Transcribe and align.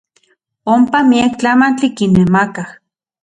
Onpa 0.73 0.99
miak 1.09 1.33
tlamantli 1.39 1.87
kinemakaj. 1.97 2.69